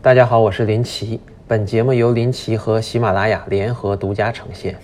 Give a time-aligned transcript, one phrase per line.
[0.00, 1.18] 大家好，我是林奇。
[1.48, 4.78] 本节目由林奇和喜马拉雅联合独家呈现。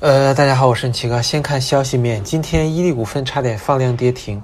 [0.00, 1.20] 呃，大家好，我是奇哥。
[1.20, 4.42] 先看消息面，今天伊利股份差点放量跌停，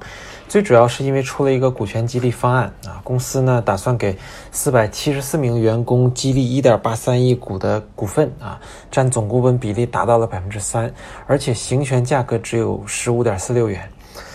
[0.48, 4.14] 最主要是因为出了一个股权激励方案啊，公司呢打算给
[4.52, 8.60] 四百七十四名员工激励一点八三亿股的股份啊，
[8.90, 10.92] 占总股本比例达到了百分之三，
[11.26, 13.88] 而且行权价格只有十五点四六元。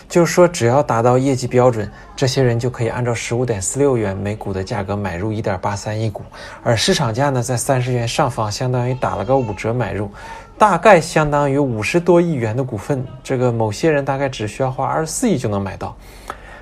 [0.10, 6.24] 就是说，只要达到业绩标准，这些人就可以按照十五点四六元每股的价格买入一点八三亿股，
[6.64, 10.10] 而市场价呢在三十元上方，相当于打了个五折买入，
[10.58, 13.06] 大概相当于五十多亿元的股份。
[13.24, 15.96] 这个某些人大概只需要花二十四亿就能买到，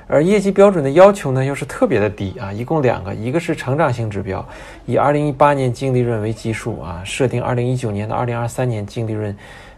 [0.08, 4.46] 而业绩标准的要求呢又是特别的低啊，一共两个，一个是成长性指标，
[4.86, 9.34] 以二零一八年净利润为基数啊，设定二零一九年到二零二三年净利润。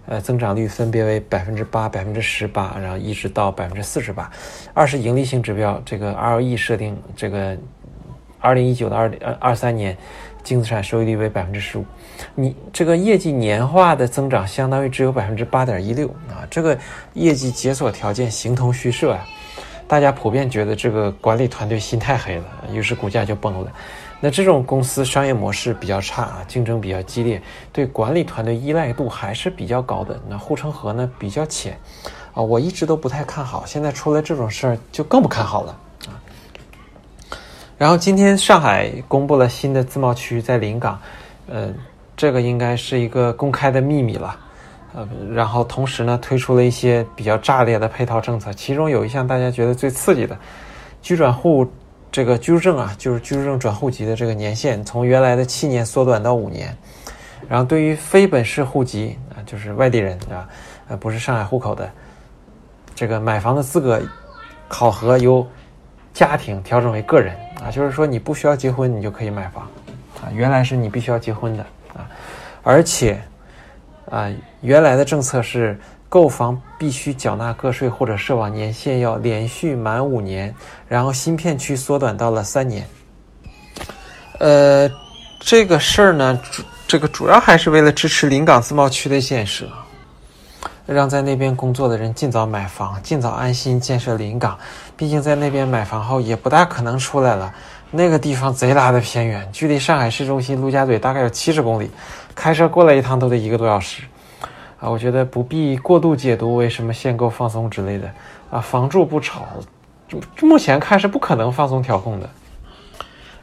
[0.09, 4.27] 呃，增长率分别为百分之八、百分之十八，然后一直到百分之四十八。
[4.73, 7.55] 二是盈利性指标，这个 ROE 设定这个
[8.40, 9.95] 二零一九到二零二三年
[10.44, 11.86] 净资产收益率为百分之十五。
[12.34, 16.75] 你这个业绩年化的增长相当于只有百分之八点一六啊，这个
[17.14, 19.23] 业绩解锁条件形同虚设呀。
[19.88, 23.72] 大家普遍觉得这个管理团队心太黑了，于是股价就崩了。
[24.22, 30.20] 那这种公司商业模式比较差啊，竞争比较激烈，对管理团队依赖度还是比较高的。
[30.28, 31.80] 那护城河呢比较浅，
[32.34, 33.64] 啊，我一直都不太看好。
[33.66, 36.20] 现在出了这种事儿就更不看好了啊。
[37.78, 41.00] 然后今天上海公布了新的自贸区在临港，
[41.47, 41.73] 呃，
[42.17, 44.38] 这个应该是一个公开的秘密了，
[44.94, 50.38] 呃，然后同时呢推出了一些比较炸裂的配套政策，其中有一项大家觉得最刺激的，
[51.02, 51.66] 居转户。
[52.12, 56.76] 这个居住证啊，就是居住证转户籍的这个年限，从原来的七年缩短到五年。
[57.48, 60.50] 然后对于非本市户籍啊，就是外地人啊，
[60.88, 61.90] 呃，不是上海户口的，
[62.96, 64.02] 这个买房的资格
[64.68, 65.48] 考核由
[66.14, 69.64] 家庭调整为个人啊，就是说你不需要结婚，你就可以买房
[70.22, 70.30] 啊。
[70.34, 72.10] 原来是你必须要结婚的啊，
[72.64, 73.20] 而且
[74.10, 74.30] 啊，
[74.62, 75.80] 原来的政策是。
[76.09, 80.53] 购房必须缴纳个税或者社保年限要连续满五年，
[80.88, 82.84] 然后新片区缩短到了三年。
[84.40, 84.90] 呃，
[85.40, 86.42] 这个事儿呢，
[86.88, 89.69] 这个主要还是为了支持临港自贸区的建设，
[90.88, 94.58] 让在那边工作的人尽早买房，尽早安心建设临港。
[94.98, 97.53] 毕竟在那边买房后也不大可能出来了，
[97.92, 101.92] 那个地方贼拉的偏远，距离上海市中心陆家嘴大概有七十公里，
[102.34, 104.02] 开车过来一趟都得一个多小时。
[104.79, 108.09] 啊，我觉得不必过度解读为什么限购放松之类的。
[108.50, 109.45] 啊，房住不炒，
[110.07, 112.29] 就目前看是不可能放松调控的。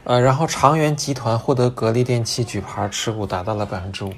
[0.03, 4.11] 呃，然后长源集团获得格力电器举牌持股达到了百分之五。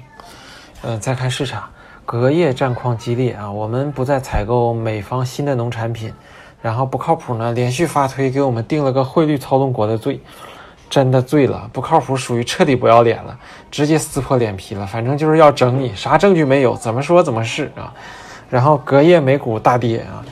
[0.82, 1.68] 嗯，再看市场，
[2.06, 6.12] 隔夜战况激烈啊，我们不再采购美方新的农产品，
[6.62, 10.20] 然后不靠谱呢，连续发推给我们定了个汇率操纵国的罪。
[10.90, 13.38] 真的醉了，不靠谱，属于彻底不要脸了，
[13.70, 14.84] 直接撕破脸皮了。
[14.84, 17.94] 反正就是要整你，啥证据没有，怎么说怎么是啊。
[18.50, 20.24] 然后隔夜美股大跌啊，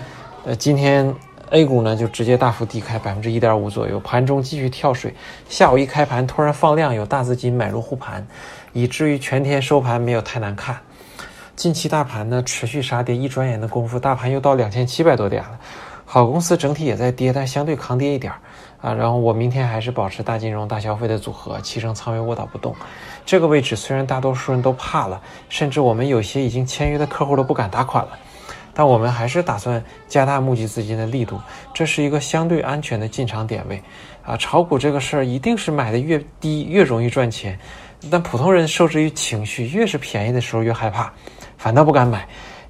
[0.44, 1.14] 呃，今天
[1.50, 5.14] A 股呢就直接大幅低开百分之一点五左右，盘中继续跳水，
[5.48, 8.26] 下午一开盘突然放量，有大资金买入护盘，
[8.72, 10.76] 以至于全天收盘没有太难看。
[11.54, 15.50] 近期大盘呢持续杀跌，一转眼的功夫，大盘又到两千七百多点了。
[16.04, 18.32] 好公司整体也在跌，但相对抗跌一点。
[18.80, 22.74] 啊，然后我明天还是保持大金融、大消费的组合，七成仓位卧倒不动。
[23.26, 28.10] 这个位置虽然大多数人都怕了，甚至我们有些已经签约的客户都不敢打款了，
[28.72, 31.40] 但我们还是打算加大募集资金的力度。
[31.74, 33.82] 这是一个相对安全的进场点位。
[34.24, 37.58] 啊，炒股这个事儿一定是买的越低越容易赚钱，
[38.10, 41.10] 但普通人受制于情绪，越是便宜的时候越害怕，
[41.56, 42.20] 反倒不敢买；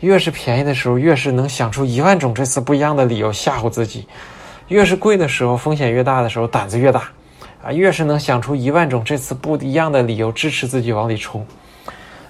[0.01, 4.07] 越是便宜的时候，越是能想出一万种这次不一样的理由吓唬自己。
[4.69, 7.09] 越是贵的时候，风险越大的时候，胆子越大，
[7.63, 11.47] 啊，越是能想出一万种这次不一样的理由支持自己往里冲，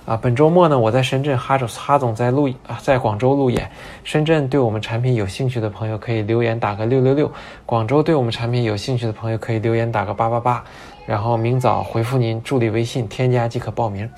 [0.05, 3.69] 啊，本周末呢，我在深圳，哈总哈总在路啊，在广州路演，
[4.05, 7.31] 深圳对我们产品有兴趣的朋友可以留言打个六六六，
[7.67, 10.63] 广州对我们产品有兴趣的朋友可以留言打个八八八，
[11.07, 14.09] 然后明早回复您助理微信添加即可报名。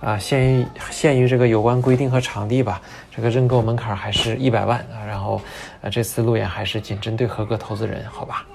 [0.00, 2.80] 啊，限于限于这个有关规定和场地吧，
[3.10, 5.02] 这个认购门槛还是一百万啊。
[5.28, 5.40] 哦，
[5.82, 8.46] 呃，这次路演还是仅针对合格投资人，好吧。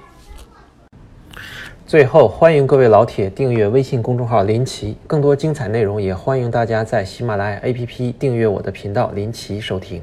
[1.86, 10.02] 最后，欢迎各位老铁订阅微信公众号林奇，更多精彩内容也欢迎大家在喜马拉雅 APP 订阅我的频道林奇收听。